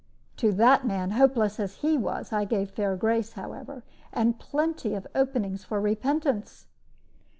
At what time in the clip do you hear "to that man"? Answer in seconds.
0.37-1.11